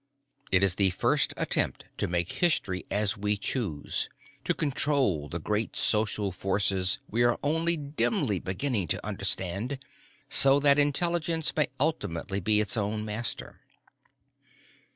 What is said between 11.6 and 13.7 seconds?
ultimately be its own master.